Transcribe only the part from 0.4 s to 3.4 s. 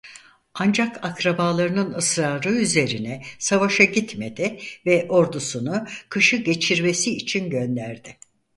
Ancak akrabalarının ısrarı üzerine